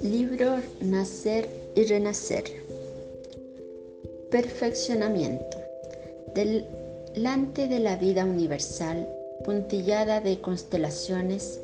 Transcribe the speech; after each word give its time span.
Libro 0.00 0.60
Nacer 0.80 1.48
y 1.74 1.84
Renacer. 1.84 2.44
Perfeccionamiento. 4.30 5.58
Delante 6.34 7.66
de 7.66 7.80
la 7.80 7.96
vida 7.96 8.24
universal, 8.24 9.08
puntillada 9.44 10.20
de 10.20 10.40
constelaciones, 10.40 11.60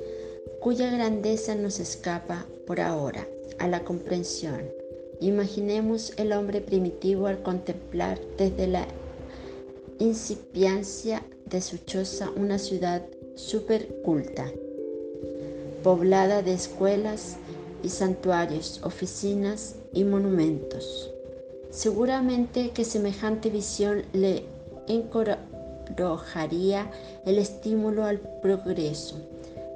cuya 0.60 0.90
grandeza 0.90 1.54
nos 1.54 1.78
escapa 1.78 2.46
por 2.66 2.80
ahora 2.80 3.28
a 3.58 3.68
la 3.68 3.84
comprensión. 3.84 4.62
Imaginemos 5.20 6.12
el 6.16 6.32
hombre 6.32 6.60
primitivo 6.60 7.28
al 7.28 7.42
contemplar 7.42 8.20
desde 8.36 8.66
la 8.66 8.86
incipiancia 9.98 11.22
de 11.46 11.60
su 11.60 11.78
choza 11.78 12.30
una 12.36 12.58
ciudad 12.58 13.02
superculta, 13.34 14.50
poblada 15.82 16.42
de 16.42 16.54
escuelas, 16.54 17.36
y 17.82 17.88
santuarios, 17.88 18.80
oficinas 18.82 19.76
y 19.92 20.04
monumentos. 20.04 21.10
Seguramente 21.70 22.70
que 22.70 22.84
semejante 22.84 23.48
visión 23.48 24.02
le 24.12 24.44
encorajaría 24.88 26.90
el 27.24 27.38
estímulo 27.38 28.04
al 28.04 28.18
progreso, 28.18 29.20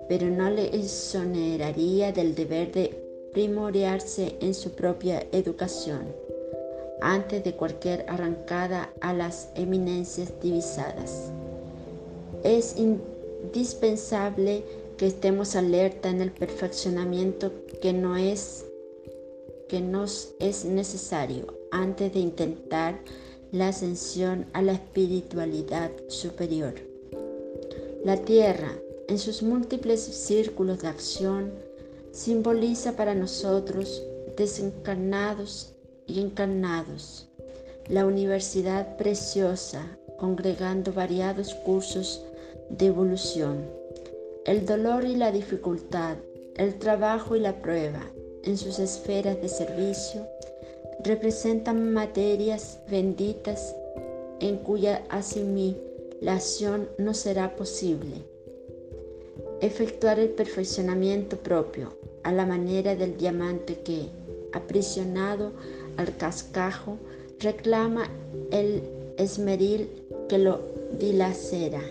pero 0.09 0.29
no 0.29 0.51
le 0.51 0.77
exoneraría 0.77 2.13
del 2.13 2.35
deber 2.35 2.73
de 2.73 3.01
primorearse 3.33 4.37
en 4.41 4.55
su 4.55 4.73
propia 4.73 5.25
educación 5.31 6.13
antes 7.03 7.45
de 7.45 7.55
cualquier 7.55 8.05
arrancada 8.09 8.91
a 9.01 9.15
las 9.15 9.51
eminencias 9.55 10.33
divisadas. 10.43 11.33
Es 12.43 12.77
indispensable 12.77 14.65
que 14.97 15.07
estemos 15.07 15.57
alerta 15.57 16.09
en 16.11 16.21
el 16.21 16.31
perfeccionamiento 16.31 17.53
que 17.81 17.93
no 17.93 18.17
es 18.17 18.67
que 19.69 19.81
nos 19.81 20.35
es 20.41 20.65
necesario 20.65 21.47
antes 21.71 22.13
de 22.13 22.19
intentar 22.19 23.01
la 23.53 23.69
ascensión 23.69 24.47
a 24.53 24.63
la 24.63 24.73
espiritualidad 24.73 25.91
superior. 26.09 26.75
La 28.05 28.17
Tierra, 28.17 28.73
en 29.09 29.19
sus 29.19 29.43
múltiples 29.43 30.01
círculos 30.01 30.81
de 30.81 30.89
acción, 30.89 31.53
simboliza 32.13 32.97
para 32.97 33.15
nosotros, 33.15 34.03
desencarnados 34.37 35.73
y 36.07 36.21
encarnados, 36.21 37.29
la 37.89 38.07
universidad 38.07 38.97
preciosa, 38.97 39.99
congregando 40.19 40.93
variados 40.93 41.55
cursos 41.55 42.25
de 42.71 42.87
evolución 42.87 43.81
el 44.47 44.65
dolor 44.65 45.05
y 45.05 45.17
la 45.17 45.31
dificultad, 45.31 46.17
el 46.57 46.79
trabajo 46.79 47.37
y 47.37 47.41
la 47.41 47.61
prueba 47.61 48.01
en 48.43 48.57
sus 48.57 48.79
esferas 48.79 49.41
de 49.41 49.49
servicio 49.49 50.27
representan 51.05 51.93
materias 51.93 52.79
benditas 52.91 53.77
en 54.41 54.57
cuya 54.57 55.05
asimilación 55.11 56.89
no 56.97 57.13
será 57.13 57.55
posible. 57.55 58.25
Efectuar 59.61 60.19
el 60.19 60.31
perfeccionamiento 60.31 61.37
propio 61.37 61.93
a 62.23 62.33
la 62.33 62.47
manera 62.47 62.97
del 62.97 63.19
diamante 63.19 63.81
que, 63.85 64.09
aprisionado 64.55 65.53
al 65.99 66.17
cascajo, 66.17 66.97
reclama 67.39 68.11
el 68.51 68.83
esmeril 69.19 69.89
que 70.29 70.39
lo 70.39 70.61
dilacera 70.99 71.83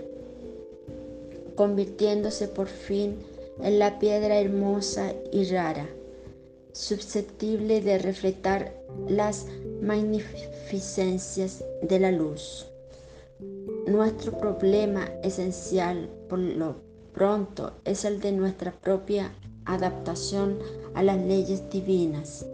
convirtiéndose 1.59 2.47
por 2.47 2.67
fin 2.67 3.17
en 3.61 3.79
la 3.79 3.99
piedra 3.99 4.39
hermosa 4.39 5.11
y 5.33 5.43
rara, 5.43 5.89
susceptible 6.71 7.81
de 7.81 7.97
reflejar 7.97 8.73
las 9.09 9.45
magnificencias 9.81 11.65
de 11.81 11.99
la 11.99 12.13
luz. 12.13 12.65
Nuestro 13.87 14.37
problema 14.37 15.09
esencial 15.21 16.09
por 16.29 16.39
lo 16.39 16.77
pronto 17.13 17.73
es 17.83 18.05
el 18.05 18.21
de 18.21 18.31
nuestra 18.31 18.71
propia 18.71 19.29
adaptación 19.65 20.59
a 20.93 21.03
las 21.03 21.17
leyes 21.17 21.69
divinas, 21.69 22.45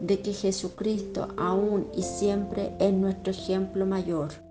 de 0.00 0.20
que 0.20 0.32
Jesucristo 0.32 1.28
aún 1.36 1.88
y 1.94 2.02
siempre 2.02 2.72
es 2.80 2.94
nuestro 2.94 3.32
ejemplo 3.32 3.84
mayor 3.84 4.45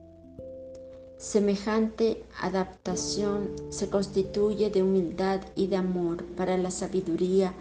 Semejante 1.17 2.23
adaptación 2.41 3.49
se 3.69 3.89
constituye 3.89 4.69
de 4.69 4.83
humildad 4.83 5.39
y 5.55 5.67
de 5.67 5.77
amor 5.77 6.25
para 6.35 6.57
la 6.57 6.71
sabiduría 6.71 7.53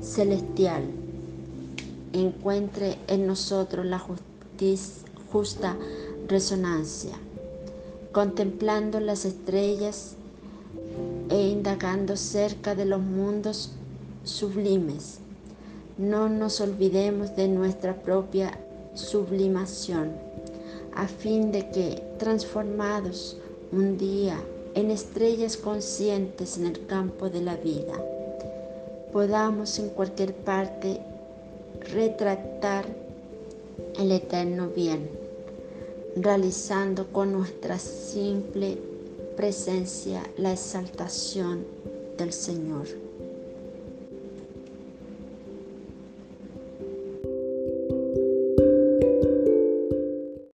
celestial. 0.00 0.84
Encuentre 2.12 2.98
en 3.08 3.26
nosotros 3.26 3.84
la 3.84 4.00
justa 5.30 5.76
resonancia, 6.28 7.16
contemplando 8.12 9.00
las 9.00 9.24
estrellas 9.24 10.14
e 11.30 11.48
indagando 11.48 12.16
cerca 12.16 12.76
de 12.76 12.84
los 12.84 13.00
mundos 13.00 13.72
sublimes. 14.22 15.18
No 15.98 16.28
nos 16.28 16.60
olvidemos 16.60 17.34
de 17.34 17.48
nuestra 17.48 18.02
propia 18.02 18.56
sublimación 18.94 20.30
a 20.94 21.06
fin 21.06 21.52
de 21.52 21.70
que, 21.70 22.02
transformados 22.18 23.36
un 23.72 23.96
día 23.98 24.36
en 24.74 24.90
estrellas 24.90 25.56
conscientes 25.56 26.58
en 26.58 26.66
el 26.66 26.86
campo 26.86 27.30
de 27.30 27.40
la 27.40 27.56
vida, 27.56 27.94
podamos 29.12 29.78
en 29.78 29.90
cualquier 29.90 30.34
parte 30.34 31.00
retratar 31.92 32.86
el 33.98 34.12
eterno 34.12 34.68
bien, 34.68 35.10
realizando 36.16 37.08
con 37.12 37.32
nuestra 37.32 37.78
simple 37.78 38.78
presencia 39.36 40.22
la 40.36 40.52
exaltación 40.52 41.64
del 42.18 42.32
Señor. 42.32 43.09